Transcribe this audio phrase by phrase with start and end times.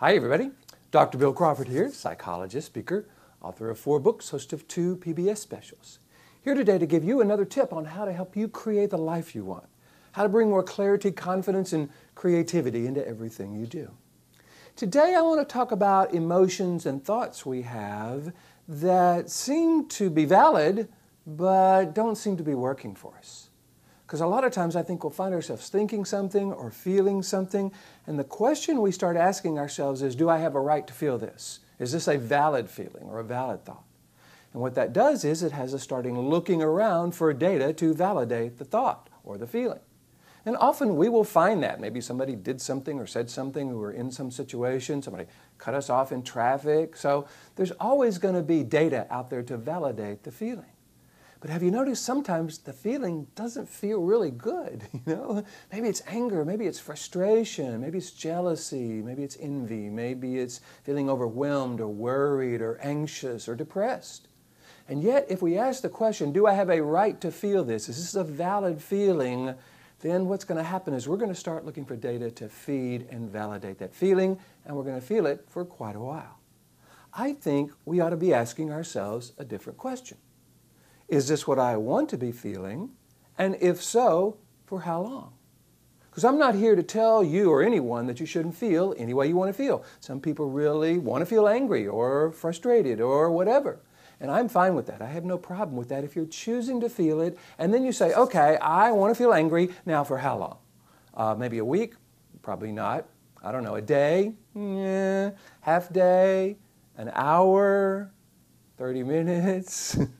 [0.00, 0.50] Hi, everybody.
[0.92, 1.18] Dr.
[1.18, 3.06] Bill Crawford here, psychologist, speaker,
[3.42, 5.98] author of four books, host of two PBS specials.
[6.42, 9.34] Here today to give you another tip on how to help you create the life
[9.34, 9.66] you want,
[10.12, 13.90] how to bring more clarity, confidence, and creativity into everything you do.
[14.74, 18.32] Today, I want to talk about emotions and thoughts we have
[18.66, 20.88] that seem to be valid,
[21.26, 23.49] but don't seem to be working for us.
[24.10, 27.70] Because a lot of times I think we'll find ourselves thinking something or feeling something,
[28.08, 31.16] and the question we start asking ourselves is Do I have a right to feel
[31.16, 31.60] this?
[31.78, 33.84] Is this a valid feeling or a valid thought?
[34.52, 38.58] And what that does is it has us starting looking around for data to validate
[38.58, 39.78] the thought or the feeling.
[40.44, 41.78] And often we will find that.
[41.78, 45.88] Maybe somebody did something or said something, we were in some situation, somebody cut us
[45.88, 46.96] off in traffic.
[46.96, 50.72] So there's always going to be data out there to validate the feeling.
[51.40, 55.42] But have you noticed sometimes the feeling doesn't feel really good, you know?
[55.72, 61.08] Maybe it's anger, maybe it's frustration, maybe it's jealousy, maybe it's envy, maybe it's feeling
[61.08, 64.28] overwhelmed or worried or anxious or depressed.
[64.86, 67.88] And yet, if we ask the question, do I have a right to feel this?
[67.88, 69.54] Is this a valid feeling?
[70.00, 73.06] Then what's going to happen is we're going to start looking for data to feed
[73.10, 76.38] and validate that feeling, and we're going to feel it for quite a while.
[77.14, 80.18] I think we ought to be asking ourselves a different question.
[81.10, 82.90] Is this what I want to be feeling?
[83.36, 85.32] And if so, for how long?
[86.08, 89.26] Because I'm not here to tell you or anyone that you shouldn't feel any way
[89.26, 89.84] you want to feel.
[89.98, 93.80] Some people really want to feel angry or frustrated or whatever.
[94.20, 95.02] And I'm fine with that.
[95.02, 97.36] I have no problem with that if you're choosing to feel it.
[97.58, 99.70] And then you say, okay, I want to feel angry.
[99.86, 100.58] Now, for how long?
[101.14, 101.94] Uh, maybe a week?
[102.40, 103.08] Probably not.
[103.42, 103.74] I don't know.
[103.74, 104.34] A day?
[104.54, 105.30] Yeah.
[105.60, 106.58] Half day?
[106.96, 108.12] An hour?
[108.76, 109.98] 30 minutes?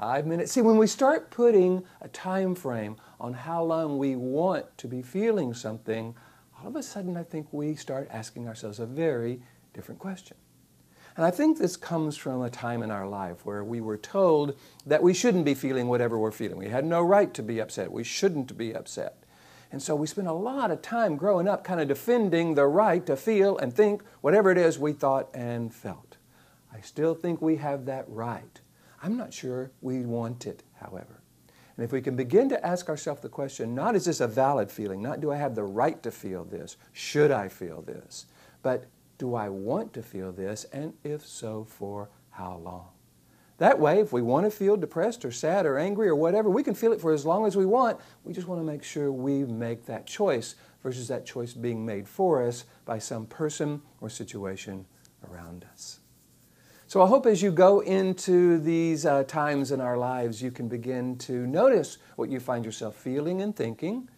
[0.00, 0.52] five minutes.
[0.52, 5.02] See, when we start putting a time frame on how long we want to be
[5.02, 6.14] feeling something,
[6.58, 9.42] all of a sudden I think we start asking ourselves a very
[9.74, 10.38] different question.
[11.18, 14.56] And I think this comes from a time in our life where we were told
[14.86, 16.56] that we shouldn't be feeling whatever we're feeling.
[16.56, 17.92] We had no right to be upset.
[17.92, 19.22] We shouldn't be upset.
[19.70, 23.04] And so we spent a lot of time growing up kind of defending the right
[23.04, 26.16] to feel and think whatever it is we thought and felt.
[26.72, 28.62] I still think we have that right.
[29.02, 31.22] I'm not sure we want it, however.
[31.76, 34.70] And if we can begin to ask ourselves the question, not is this a valid
[34.70, 38.26] feeling, not do I have the right to feel this, should I feel this,
[38.62, 38.84] but
[39.16, 42.88] do I want to feel this, and if so, for how long?
[43.58, 46.62] That way, if we want to feel depressed or sad or angry or whatever, we
[46.62, 48.00] can feel it for as long as we want.
[48.24, 52.08] We just want to make sure we make that choice versus that choice being made
[52.08, 54.86] for us by some person or situation
[55.30, 56.00] around us.
[56.90, 60.66] So I hope as you go into these uh, times in our lives, you can
[60.66, 64.08] begin to notice what you find yourself feeling and thinking.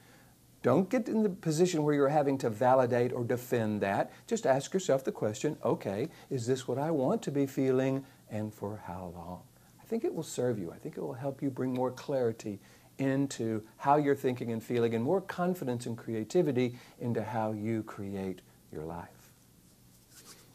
[0.62, 4.10] Don't get in the position where you're having to validate or defend that.
[4.26, 8.54] Just ask yourself the question okay, is this what I want to be feeling and
[8.54, 9.42] for how long?
[9.78, 10.72] I think it will serve you.
[10.72, 12.58] I think it will help you bring more clarity
[12.96, 18.40] into how you're thinking and feeling and more confidence and creativity into how you create
[18.72, 19.21] your life.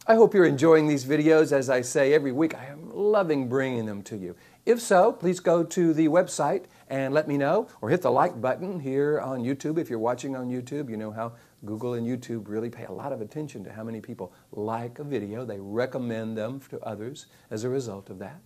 [0.09, 1.51] I hope you're enjoying these videos.
[1.51, 4.38] As I say every week, I am loving bringing them to you.
[4.66, 8.40] If so, please go to the website and let me know, or hit the like
[8.40, 9.78] button here on YouTube.
[9.78, 11.34] If you're watching on YouTube, you know how
[11.66, 15.03] Google and YouTube really pay a lot of attention to how many people like a
[15.03, 15.44] video.
[15.44, 18.39] They recommend them to others as a result of that.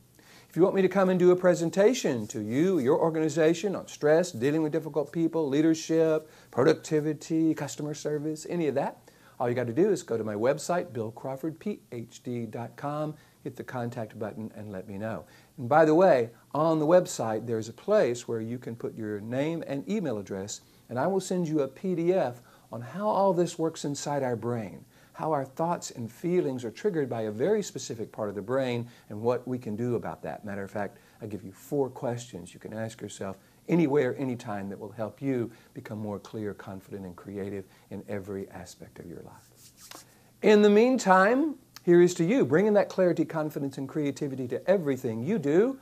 [0.50, 3.88] If you want me to come and do a presentation to you, your organization on
[3.88, 8.98] stress, dealing with difficult people, leadership, productivity, customer service, any of that,
[9.42, 14.52] all you got to do is go to my website, billcrawfordphd.com, hit the contact button,
[14.56, 15.26] and let me know.
[15.58, 19.20] And by the way, on the website, there's a place where you can put your
[19.20, 22.36] name and email address, and I will send you a PDF
[22.72, 27.10] on how all this works inside our brain, how our thoughts and feelings are triggered
[27.10, 30.46] by a very specific part of the brain, and what we can do about that.
[30.46, 34.80] Matter of fact, I give you four questions you can ask yourself anywhere, anytime that
[34.80, 40.04] will help you become more clear, confident, and creative in every aspect of your life.
[40.42, 45.24] In the meantime, here is to you, bringing that clarity, confidence, and creativity to everything
[45.24, 45.80] you do.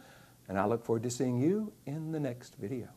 [0.48, 2.88] And I look forward to seeing you in the next video.